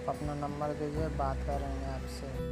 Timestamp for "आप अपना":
0.00-0.34